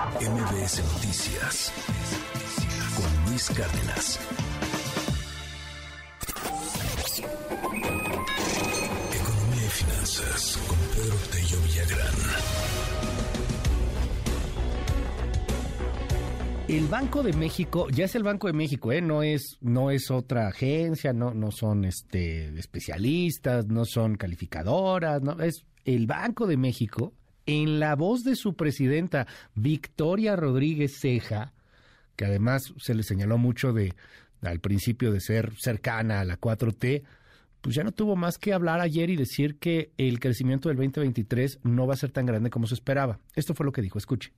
MBS 0.00 0.82
Noticias 0.94 1.72
con 2.96 3.30
Luis 3.30 3.50
Cárdenas. 3.50 4.18
Economía 9.12 9.66
y 9.66 9.68
finanzas 9.68 10.58
con 10.66 10.78
Pedro 10.94 11.16
Tello 11.30 11.58
Villagrán. 11.66 12.14
El 16.68 16.86
Banco 16.86 17.22
de 17.22 17.34
México, 17.34 17.88
ya 17.90 18.06
es 18.06 18.14
el 18.14 18.22
Banco 18.22 18.46
de 18.46 18.54
México, 18.54 18.92
¿eh? 18.92 19.02
no 19.02 19.22
es, 19.22 19.58
no 19.60 19.90
es 19.90 20.10
otra 20.10 20.48
agencia, 20.48 21.12
no, 21.12 21.34
no 21.34 21.50
son 21.50 21.84
este 21.84 22.58
especialistas, 22.58 23.66
no 23.66 23.84
son 23.84 24.16
calificadoras, 24.16 25.20
es 25.42 25.66
el 25.84 26.06
Banco 26.06 26.46
de 26.46 26.56
México 26.56 27.12
en 27.46 27.80
la 27.80 27.94
voz 27.96 28.24
de 28.24 28.36
su 28.36 28.54
presidenta, 28.54 29.26
Victoria 29.54 30.36
Rodríguez 30.36 30.98
Ceja, 31.00 31.52
que 32.16 32.24
además 32.24 32.72
se 32.78 32.94
le 32.94 33.02
señaló 33.02 33.38
mucho 33.38 33.72
de 33.72 33.94
al 34.42 34.60
principio 34.60 35.12
de 35.12 35.20
ser 35.20 35.52
cercana 35.58 36.20
a 36.20 36.24
la 36.24 36.38
4T, 36.38 37.02
pues 37.60 37.74
ya 37.74 37.84
no 37.84 37.92
tuvo 37.92 38.16
más 38.16 38.38
que 38.38 38.52
hablar 38.52 38.80
ayer 38.80 39.10
y 39.10 39.16
decir 39.16 39.58
que 39.58 39.92
el 39.98 40.18
crecimiento 40.18 40.68
del 40.68 40.78
2023 40.78 41.60
no 41.62 41.86
va 41.86 41.94
a 41.94 41.98
ser 41.98 42.10
tan 42.10 42.26
grande 42.26 42.50
como 42.50 42.66
se 42.66 42.74
esperaba. 42.74 43.18
Esto 43.34 43.54
fue 43.54 43.66
lo 43.66 43.72
que 43.72 43.82
dijo, 43.82 43.98
escuche. 43.98 44.32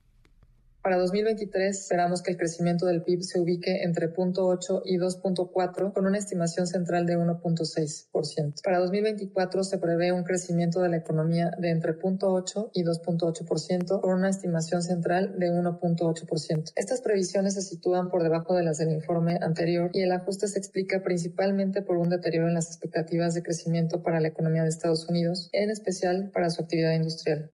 Para 0.82 0.96
2023 0.96 1.78
esperamos 1.78 2.22
que 2.22 2.32
el 2.32 2.36
crecimiento 2.36 2.86
del 2.86 3.04
PIB 3.04 3.22
se 3.22 3.40
ubique 3.40 3.84
entre 3.84 4.12
0.8 4.12 4.82
y 4.84 4.98
2.4 4.98 5.92
con 5.92 6.06
una 6.06 6.18
estimación 6.18 6.66
central 6.66 7.06
de 7.06 7.16
1.6%. 7.16 8.62
Para 8.64 8.80
2024 8.80 9.62
se 9.62 9.78
prevé 9.78 10.10
un 10.10 10.24
crecimiento 10.24 10.80
de 10.80 10.88
la 10.88 10.96
economía 10.96 11.52
de 11.56 11.70
entre 11.70 11.96
0.8 11.96 12.70
y 12.74 12.82
2.8% 12.82 14.00
con 14.00 14.12
una 14.12 14.28
estimación 14.28 14.82
central 14.82 15.38
de 15.38 15.52
1.8%. 15.52 16.72
Estas 16.74 17.00
previsiones 17.00 17.54
se 17.54 17.62
sitúan 17.62 18.10
por 18.10 18.24
debajo 18.24 18.56
de 18.56 18.64
las 18.64 18.78
del 18.78 18.90
informe 18.90 19.38
anterior 19.40 19.90
y 19.92 20.00
el 20.00 20.10
ajuste 20.10 20.48
se 20.48 20.58
explica 20.58 21.00
principalmente 21.04 21.82
por 21.82 21.96
un 21.96 22.08
deterioro 22.08 22.48
en 22.48 22.54
las 22.54 22.66
expectativas 22.66 23.34
de 23.34 23.44
crecimiento 23.44 24.02
para 24.02 24.18
la 24.18 24.28
economía 24.28 24.64
de 24.64 24.70
Estados 24.70 25.08
Unidos, 25.08 25.48
en 25.52 25.70
especial 25.70 26.32
para 26.34 26.50
su 26.50 26.60
actividad 26.60 26.94
industrial. 26.94 27.52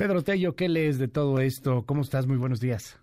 Pedro 0.00 0.22
Tello, 0.22 0.56
¿qué 0.56 0.70
lees 0.70 0.98
de 0.98 1.08
todo 1.08 1.40
esto? 1.40 1.84
¿Cómo 1.84 2.00
estás? 2.00 2.26
Muy 2.26 2.38
buenos 2.38 2.58
días. 2.58 2.98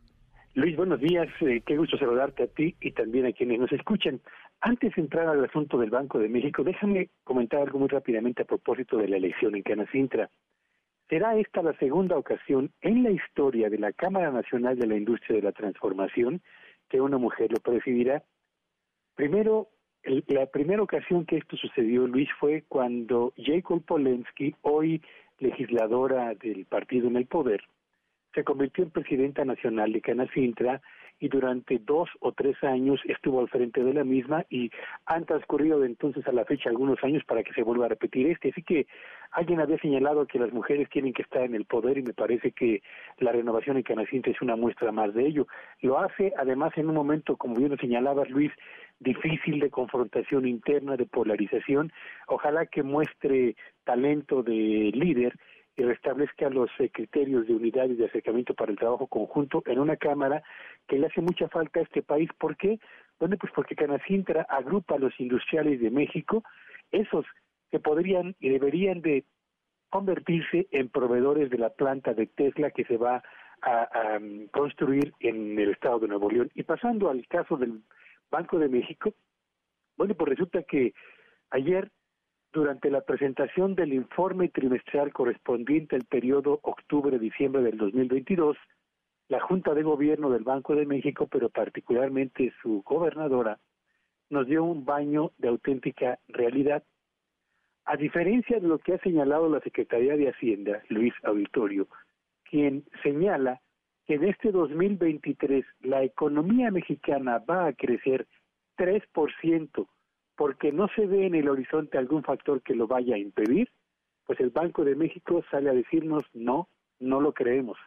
Luis, 0.56 0.76
buenos 0.76 1.00
días. 1.00 1.28
Eh, 1.42 1.62
qué 1.64 1.78
gusto 1.78 1.96
saludarte 1.96 2.42
a 2.42 2.48
ti 2.48 2.76
y 2.82 2.90
también 2.90 3.28
a 3.28 3.34
quienes 3.34 3.60
nos 3.60 3.72
escuchan. 3.72 4.20
Antes 4.62 4.96
de 4.96 5.04
entrar 5.04 5.28
al 5.28 5.46
asunto 5.46 5.78
del 5.78 5.92
Banco 5.92 6.18
de 6.18 6.28
México, 6.28 6.64
déjame 6.64 7.12
comentar 7.24 7.62
algo 7.62 7.78
muy 7.78 7.88
rápidamente 7.88 8.42
a 8.42 8.46
propósito 8.46 8.98
de 8.98 9.10
la 9.10 9.18
elección 9.18 9.56
en 9.56 9.62
Canacintra. 9.62 10.32
Será 11.08 11.38
esta 11.38 11.62
la 11.62 11.78
segunda 11.78 12.18
ocasión 12.18 12.72
en 12.82 13.04
la 13.04 13.12
historia 13.12 13.70
de 13.70 13.78
la 13.78 13.92
Cámara 13.92 14.32
Nacional 14.32 14.76
de 14.80 14.88
la 14.88 14.98
Industria 14.98 15.36
de 15.36 15.44
la 15.44 15.52
Transformación 15.52 16.42
que 16.90 17.00
una 17.00 17.20
mujer 17.20 17.52
lo 17.52 17.60
presidirá. 17.60 18.24
Primero, 19.14 19.68
la 20.04 20.48
primera 20.48 20.82
ocasión 20.82 21.28
que 21.28 21.38
esto 21.38 21.58
sucedió, 21.58 22.08
Luis, 22.08 22.30
fue 22.40 22.64
cuando 22.68 23.34
Jacob 23.38 23.84
Polensky, 23.86 24.56
hoy 24.62 25.00
legisladora 25.40 26.34
del 26.36 26.66
partido 26.66 27.08
en 27.08 27.18
el 27.18 27.26
poder, 27.26 27.62
se 28.34 28.44
convirtió 28.44 28.84
en 28.84 28.92
presidenta 28.92 29.46
nacional 29.46 29.92
de 29.92 30.02
Canacintra 30.02 30.82
y 31.20 31.30
durante 31.30 31.80
dos 31.80 32.10
o 32.20 32.32
tres 32.32 32.62
años 32.64 33.02
estuvo 33.06 33.40
al 33.40 33.50
frente 33.50 33.84
de 33.84 33.94
la 33.94 34.04
misma 34.04 34.46
y 34.50 34.72
han 35.06 35.26
transcurrido 35.26 35.80
de 35.80 35.88
entonces 35.88 36.28
a 36.28 36.32
la 36.32 36.46
fecha 36.46 36.70
algunos 36.70 37.04
años 37.04 37.24
para 37.26 37.44
que 37.44 37.54
se 37.54 37.64
vuelva 37.64 37.86
a 37.86 37.90
repetir 37.90 38.28
este. 38.28 38.50
Así 38.50 38.62
que 38.64 38.88
alguien 39.32 39.60
había 39.60 39.78
señalado 39.80 40.28
que 40.28 40.40
las 40.40 40.54
mujeres 40.54 40.90
tienen 40.90 41.14
que 41.14 41.24
estar 41.24 41.44
en 41.44 41.56
el 41.56 41.66
poder 41.66 41.98
y 41.98 42.04
me 42.04 42.14
parece 42.14 42.52
que 42.52 42.82
la 43.18 43.32
renovación 43.32 43.78
en 43.78 43.84
Canacintra 43.84 44.32
es 44.32 44.42
una 44.42 44.56
muestra 44.56 44.92
más 44.92 45.14
de 45.14 45.26
ello. 45.26 45.48
Lo 45.82 46.00
hace 46.00 46.34
además 46.38 46.72
en 46.78 46.90
un 46.90 46.96
momento, 46.96 47.36
como 47.36 47.56
bien 47.56 47.72
lo 47.72 47.78
señalabas 47.78 48.30
Luis, 48.30 48.52
difícil 49.00 49.60
de 49.60 49.70
confrontación 49.70 50.48
interna, 50.48 50.98
de 50.98 51.06
polarización. 51.06 51.92
Ojalá 52.28 52.66
que 52.66 52.84
muestre 52.84 53.56
talento 53.84 54.44
de 54.44 54.92
líder 54.94 55.34
y 56.08 56.10
restablezca 56.10 56.50
los 56.50 56.70
eh, 56.80 56.90
criterios 56.90 57.48
de 57.48 57.56
unidad 57.56 57.86
y 57.90 57.96
de 57.96 58.06
acercamiento 58.06 58.54
para 58.54 58.72
el 58.72 58.78
trabajo 58.78 59.08
conjunto 59.08 59.62
en 59.66 59.80
una 59.80 59.98
Cámara 59.98 60.42
que 60.88 60.98
le 60.98 61.08
hace 61.08 61.22
mucha 61.22 61.50
falta 61.50 61.80
a 61.80 61.84
este 61.84 62.02
país. 62.02 62.30
¿Por 62.40 62.56
qué? 62.56 62.80
Bueno, 63.20 63.36
pues 63.38 63.52
porque 63.54 63.76
Canacintra 63.76 64.44
agrupa 64.44 64.96
a 64.96 65.00
los 65.00 65.20
industriales 65.20 65.82
de 65.82 65.90
México, 65.90 66.44
esos 66.92 67.26
que 67.72 67.80
podrían 67.80 68.36
y 68.40 68.50
deberían 68.50 69.02
de 69.02 69.26
convertirse 69.90 70.68
en 70.72 70.90
proveedores 70.90 71.50
de 71.50 71.58
la 71.58 71.70
planta 71.70 72.14
de 72.14 72.28
Tesla 72.28 72.72
que 72.72 72.86
se 72.86 72.98
va 72.98 73.22
a, 73.62 74.16
a 74.16 74.20
mm, 74.20 74.48
construir 74.48 75.14
en 75.20 75.60
el 75.60 75.72
estado 75.72 76.00
de 76.00 76.08
Nuevo 76.08 76.30
León. 76.30 76.50
Y 76.54 76.64
pasando 76.64 77.10
al 77.10 77.28
caso 77.28 77.58
del 77.58 77.82
Banco 78.32 78.60
de 78.60 78.70
México, 78.70 79.14
bueno, 79.98 80.14
pues 80.14 80.30
resulta 80.30 80.64
que 80.64 80.94
ayer, 81.50 81.92
durante 82.58 82.90
la 82.90 83.02
presentación 83.02 83.76
del 83.76 83.94
informe 83.94 84.50
trimestral 84.50 85.14
correspondiente 85.14 85.96
al 85.96 86.06
periodo 86.06 86.60
octubre-diciembre 86.64 87.62
del 87.62 87.78
2022, 87.78 88.58
la 89.28 89.40
Junta 89.42 89.76
de 89.76 89.84
Gobierno 89.84 90.32
del 90.32 90.44
Banco 90.44 90.74
de 90.74 90.88
México, 90.88 91.28
pero 91.28 91.50
particularmente 91.50 92.52
su 92.64 92.82
gobernadora, 92.82 93.60
nos 94.32 94.48
dio 94.48 94.64
un 94.64 94.86
baño 94.86 95.34
de 95.38 95.50
auténtica 95.50 96.18
realidad. 96.30 96.84
A 97.86 97.96
diferencia 97.96 98.60
de 98.60 98.68
lo 98.68 98.80
que 98.80 98.96
ha 98.96 99.00
señalado 99.02 99.48
la 99.50 99.60
Secretaría 99.60 100.18
de 100.18 100.30
Hacienda, 100.30 100.82
Luis 100.90 101.14
Auditorio, 101.26 101.88
quien 102.44 102.86
señala 103.04 103.62
que 104.08 104.16
en 104.16 104.24
este 104.24 104.52
2023 104.52 105.64
la 105.82 106.02
economía 106.02 106.72
mexicana 106.72 107.38
va 107.38 107.68
a 107.68 107.74
crecer 107.74 108.26
3% 108.80 109.88
porque 110.38 110.72
no 110.72 110.88
se 110.96 111.06
ve 111.06 111.26
en 111.26 111.36
el 111.36 111.50
horizonte 111.50 111.98
algún 111.98 112.24
factor 112.24 112.62
que 112.62 112.76
lo 112.76 112.88
vaya 112.88 113.16
a 113.16 113.20
impedir, 113.20 113.70
pues 114.26 114.40
el 114.40 114.52
Banco 114.52 114.86
de 114.86 114.96
México 114.96 115.44
sale 115.50 115.70
a 115.70 115.74
decirnos 115.74 116.24
no, 116.34 116.70
no 117.00 117.20
lo 117.20 117.34
creemos. 117.34 117.78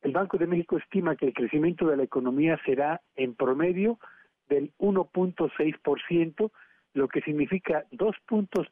El 0.00 0.12
Banco 0.12 0.38
de 0.38 0.46
México 0.46 0.78
estima 0.78 1.16
que 1.16 1.26
el 1.26 1.34
crecimiento 1.34 1.86
de 1.86 1.98
la 1.98 2.02
economía 2.02 2.58
será 2.64 3.02
en 3.14 3.34
promedio 3.34 3.98
del 4.48 4.72
1.6%, 4.78 6.50
lo 6.94 7.08
que 7.08 7.20
significa 7.20 7.84
dos 7.90 8.16
puntos 8.26 8.66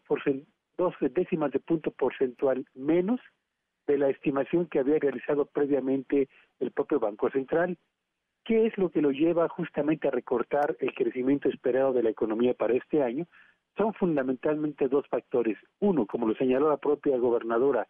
dos 0.79 0.95
décimas 1.01 1.53
de 1.53 1.61
punto 1.61 1.91
porcentual 1.91 2.67
menos 2.75 3.21
de 3.87 3.99
la 3.99 4.09
estimación 4.09 4.67
que 4.67 4.79
había 4.79 4.99
realizado 4.99 5.45
previamente 5.45 6.29
el 6.59 6.71
propio 6.71 7.01
Banco 7.01 7.31
Central. 7.31 7.77
¿Qué 8.45 8.67
es 8.67 8.77
lo 8.77 8.91
que 8.91 9.01
lo 9.01 9.11
lleva 9.11 9.49
justamente 9.49 10.07
a 10.07 10.11
recortar 10.11 10.77
el 10.81 10.93
crecimiento 10.95 11.49
esperado 11.49 11.95
de 11.95 12.03
la 12.03 12.11
economía 12.11 12.53
para 12.53 12.75
este 12.75 13.03
año? 13.03 13.27
Son 13.77 13.95
fundamentalmente 13.95 14.87
dos 14.89 15.07
factores. 15.09 15.57
Uno, 15.81 16.07
como 16.07 16.29
lo 16.29 16.35
señaló 16.35 16.69
la 16.69 16.77
propia 16.77 17.17
gobernadora, 17.17 17.87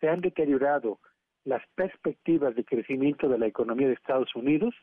se 0.00 0.08
han 0.08 0.22
deteriorado 0.22 0.98
las 1.44 1.62
perspectivas 1.74 2.54
de 2.54 2.64
crecimiento 2.64 3.28
de 3.28 3.38
la 3.38 3.46
economía 3.46 3.86
de 3.86 3.94
Estados 3.94 4.34
Unidos 4.34 4.74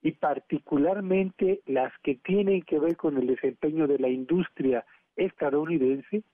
y 0.00 0.12
particularmente 0.12 1.60
las 1.66 1.92
que 2.02 2.16
tienen 2.16 2.62
que 2.62 2.78
ver 2.78 2.96
con 2.96 3.18
el 3.18 3.26
desempeño 3.26 3.86
de 3.86 3.98
la 3.98 4.08
industria 4.08 4.86
estadounidense, 5.16 6.24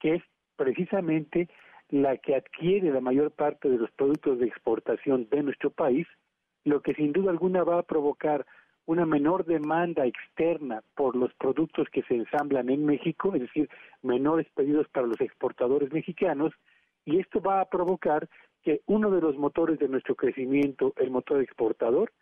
que 0.00 0.16
es 0.16 0.22
precisamente 0.56 1.48
la 1.90 2.16
que 2.16 2.34
adquiere 2.34 2.90
la 2.90 3.00
mayor 3.00 3.30
parte 3.30 3.68
de 3.68 3.78
los 3.78 3.90
productos 3.92 4.40
de 4.40 4.46
exportación 4.46 5.28
de 5.30 5.44
nuestro 5.44 5.70
país, 5.70 6.06
lo 6.66 6.82
que 6.82 6.94
sin 6.94 7.12
duda 7.12 7.30
alguna 7.30 7.62
va 7.62 7.78
a 7.78 7.84
provocar 7.84 8.44
una 8.86 9.06
menor 9.06 9.44
demanda 9.44 10.04
externa 10.04 10.82
por 10.96 11.14
los 11.14 11.32
productos 11.34 11.88
que 11.90 12.02
se 12.02 12.16
ensamblan 12.16 12.68
en 12.70 12.84
México, 12.84 13.32
es 13.34 13.42
decir, 13.42 13.70
menores 14.02 14.48
pedidos 14.52 14.88
para 14.88 15.06
los 15.06 15.20
exportadores 15.20 15.92
mexicanos, 15.92 16.52
y 17.04 17.20
esto 17.20 17.40
va 17.40 17.60
a 17.60 17.68
provocar 17.68 18.28
que 18.62 18.80
uno 18.86 19.12
de 19.12 19.20
los 19.20 19.36
motores 19.38 19.78
de 19.78 19.88
nuestro 19.88 20.16
crecimiento, 20.16 20.92
el 20.96 21.12
motor 21.12 21.40
exportador, 21.40 22.12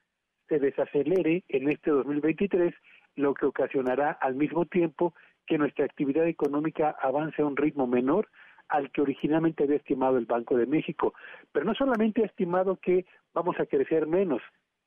se 0.46 0.58
desacelere 0.58 1.43
en 1.49 1.70
este 1.70 1.91
2023, 1.91 2.75
lo 3.17 3.32
que 3.32 3.46
ocasionará 3.46 4.11
al 4.12 4.35
mismo 4.35 4.67
tiempo 4.67 5.14
que 5.46 5.56
nuestra 5.56 5.87
actividad 5.87 6.26
económica 6.26 6.94
avance 7.00 7.41
a 7.41 7.46
un 7.46 7.56
ritmo 7.56 7.87
menor 7.87 8.29
al 8.69 8.91
que 8.91 9.00
originalmente 9.00 9.64
había 9.64 9.76
estimado 9.76 10.19
el 10.19 10.26
Banco 10.26 10.56
de 10.56 10.67
México. 10.67 11.14
Pero 11.52 11.64
no 11.64 11.75
solamente 11.75 12.23
ha 12.23 12.26
estimado 12.26 12.76
que 12.76 13.06
vamos 13.34 13.58
a 13.58 13.66
crecer 13.66 14.06
menos, 14.06 14.40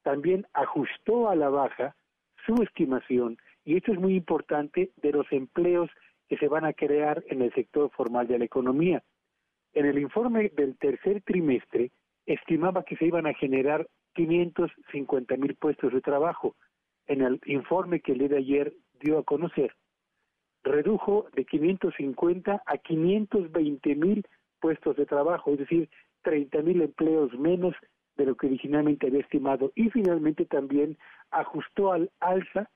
también 0.03 0.47
ajustó 0.53 1.29
a 1.29 1.35
la 1.35 1.49
baja 1.49 1.95
su 2.45 2.61
estimación, 2.63 3.38
y 3.65 3.75
esto 3.75 3.91
es 3.91 3.99
muy 3.99 4.15
importante, 4.15 4.91
de 4.95 5.11
los 5.11 5.29
empleos 5.31 5.89
que 6.29 6.38
se 6.38 6.47
van 6.47 6.65
a 6.65 6.73
crear 6.73 7.23
en 7.27 7.41
el 7.41 7.53
sector 7.53 7.91
formal 7.91 8.27
de 8.27 8.39
la 8.39 8.45
economía. 8.45 9.03
En 9.73 9.85
el 9.85 9.99
informe 9.99 10.49
del 10.55 10.77
tercer 10.77 11.21
trimestre 11.23 11.91
estimaba 12.25 12.83
que 12.83 12.95
se 12.95 13.05
iban 13.05 13.27
a 13.27 13.33
generar 13.33 13.88
550 14.15 15.38
mil 15.38 15.55
puestos 15.55 15.94
de 15.94 16.01
trabajo. 16.01 16.55
En 17.05 17.21
el 17.21 17.39
informe 17.45 17.99
que 18.01 18.13
el 18.13 18.19
día 18.19 18.29
de 18.29 18.38
ayer 18.38 18.73
dio 18.99 19.19
a 19.19 19.23
conocer, 19.23 19.73
redujo 20.63 21.27
de 21.33 21.45
550 21.45 22.63
a 22.65 22.77
520 22.77 23.95
mil 23.95 24.25
puestos 24.59 24.95
de 24.95 25.05
trabajo, 25.05 25.51
es 25.51 25.59
decir, 25.59 25.89
30 26.23 26.61
mil 26.61 26.81
empleos 26.81 27.31
menos 27.38 27.75
de 28.18 28.25
lo 28.25 28.36
que 28.36 28.48
originalmente 28.48 29.08
había 29.08 29.22
estimado 29.22 29.72
y 29.75 29.90
finalmente 29.90 30.46
también 30.46 30.98
ajustó 31.31 31.94
al 31.94 32.12
alza 32.19 32.69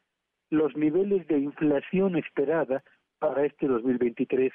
los 0.49 0.75
niveles 0.75 1.27
de 1.27 1.39
inflación 1.39 2.15
esperada 2.15 2.83
para 3.19 3.45
este 3.45 3.67
2023. 3.67 4.51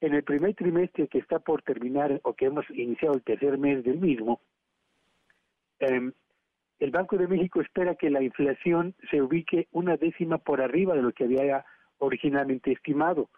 En 0.00 0.14
el 0.14 0.24
primer 0.24 0.54
trimestre 0.54 1.08
que 1.08 1.18
está 1.18 1.38
por 1.38 1.62
terminar 1.62 2.20
o 2.24 2.34
que 2.34 2.46
hemos 2.46 2.68
iniciado 2.70 3.14
el 3.14 3.22
tercer 3.22 3.58
mes 3.58 3.84
del 3.84 3.98
mismo, 3.98 4.40
eh, 5.80 6.10
el 6.78 6.90
Banco 6.90 7.16
de 7.16 7.26
México 7.26 7.60
espera 7.60 7.94
que 7.94 8.10
la 8.10 8.22
inflación 8.22 8.94
se 9.10 9.22
ubique 9.22 9.68
una 9.72 9.96
décima 9.96 10.38
por 10.38 10.60
arriba 10.60 10.94
de 10.94 11.02
lo 11.02 11.12
que 11.12 11.24
había 11.24 11.64
originalmente 11.98 12.72
estimado. 12.72 13.30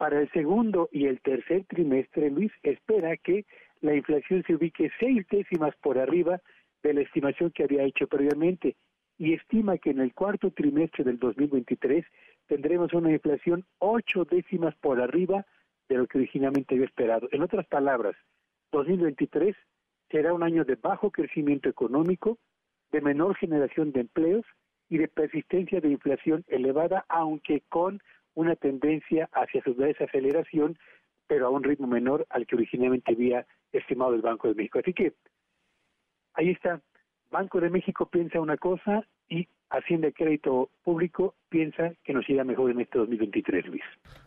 Para 0.00 0.18
el 0.18 0.30
segundo 0.30 0.88
y 0.92 1.04
el 1.08 1.20
tercer 1.20 1.66
trimestre, 1.66 2.30
Luis 2.30 2.50
espera 2.62 3.18
que 3.18 3.44
la 3.82 3.94
inflación 3.94 4.42
se 4.46 4.54
ubique 4.54 4.90
seis 4.98 5.26
décimas 5.30 5.76
por 5.76 5.98
arriba 5.98 6.40
de 6.82 6.94
la 6.94 7.02
estimación 7.02 7.50
que 7.50 7.64
había 7.64 7.82
hecho 7.82 8.06
previamente 8.06 8.76
y 9.18 9.34
estima 9.34 9.76
que 9.76 9.90
en 9.90 10.00
el 10.00 10.14
cuarto 10.14 10.52
trimestre 10.52 11.04
del 11.04 11.18
2023 11.18 12.06
tendremos 12.46 12.94
una 12.94 13.12
inflación 13.12 13.66
ocho 13.78 14.24
décimas 14.24 14.74
por 14.76 15.02
arriba 15.02 15.44
de 15.90 15.96
lo 15.98 16.06
que 16.06 16.16
originalmente 16.16 16.76
había 16.76 16.86
esperado. 16.86 17.28
En 17.30 17.42
otras 17.42 17.66
palabras, 17.66 18.16
2023 18.72 19.54
será 20.10 20.32
un 20.32 20.42
año 20.42 20.64
de 20.64 20.76
bajo 20.76 21.10
crecimiento 21.10 21.68
económico, 21.68 22.38
de 22.90 23.02
menor 23.02 23.36
generación 23.36 23.92
de 23.92 24.00
empleos 24.00 24.46
y 24.88 24.96
de 24.96 25.08
persistencia 25.08 25.82
de 25.82 25.90
inflación 25.90 26.42
elevada, 26.48 27.04
aunque 27.10 27.64
con 27.68 28.00
una 28.40 28.56
tendencia 28.56 29.28
hacia 29.32 29.62
su 29.62 29.74
desaceleración, 29.74 30.78
pero 31.26 31.46
a 31.46 31.50
un 31.50 31.62
ritmo 31.62 31.86
menor 31.86 32.26
al 32.30 32.46
que 32.46 32.56
originalmente 32.56 33.12
había 33.12 33.46
estimado 33.72 34.14
el 34.14 34.22
Banco 34.22 34.48
de 34.48 34.54
México. 34.54 34.78
Así 34.80 34.92
que 34.92 35.12
ahí 36.34 36.50
está, 36.50 36.80
Banco 37.30 37.60
de 37.60 37.70
México 37.70 38.08
piensa 38.10 38.40
una 38.40 38.56
cosa 38.56 39.06
y 39.28 39.46
Hacienda 39.70 40.08
de 40.08 40.12
Crédito 40.12 40.70
Público 40.82 41.36
piensa 41.48 41.92
que 42.02 42.12
nos 42.12 42.28
irá 42.28 42.42
mejor 42.42 42.72
en 42.72 42.80
este 42.80 42.98
2023, 42.98 43.66
Luis. 43.66 43.82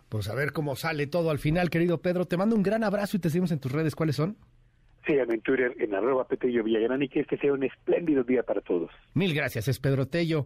Pues 0.08 0.30
a 0.30 0.36
ver 0.36 0.54
cómo 0.54 0.76
sale 0.76 1.08
todo 1.08 1.32
al 1.32 1.40
final, 1.40 1.70
querido 1.70 2.02
Pedro. 2.02 2.26
Te 2.26 2.38
mando 2.38 2.56
un 2.56 2.64
gran 2.64 2.84
abrazo 2.84 3.18
y 3.18 3.20
te 3.20 3.30
seguimos 3.30 3.52
en 3.52 3.60
tus 3.60 3.72
redes. 3.72 3.96
¿Cuáles 3.96 4.16
son? 4.16 4.38
Síganme 5.06 5.34
en 5.34 5.42
Twitter 5.42 5.76
en 5.80 5.94
arroba 5.94 6.26
Petello 6.26 6.64
Villagrán 6.64 7.04
y 7.04 7.10
que 7.10 7.20
este 7.20 7.38
sea 7.38 7.52
un 7.52 7.64
espléndido 7.64 8.24
día 8.24 8.44
para 8.44 8.62
todos. 8.62 8.90
Mil 9.14 9.34
gracias, 9.34 9.68
es 9.68 9.80
Pedro 9.80 10.08
Tello. 10.08 10.46